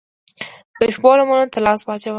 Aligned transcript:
د 0.79 0.81
شپو 0.95 1.11
لمنو 1.19 1.51
ته 1.53 1.59
لاس 1.65 1.79
واچوي 1.83 2.09